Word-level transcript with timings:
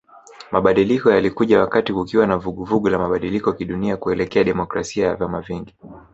Mabadiliko 0.51 1.09
yalikuja 1.11 1.59
wakati 1.59 1.93
kukiwa 1.93 2.27
na 2.27 2.37
vuguvugu 2.37 2.89
la 2.89 2.99
mabadiliko 2.99 3.53
kidunia 3.53 3.97
kuelekea 3.97 4.43
demokrasia 4.43 5.07
ya 5.07 5.15
vyama 5.15 5.41
vingi 5.41 5.75